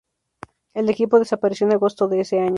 El 0.73 0.89
equipo 0.89 1.19
despareció 1.19 1.67
en 1.67 1.73
agosto 1.73 2.07
de 2.07 2.21
ese 2.21 2.39
año. 2.39 2.49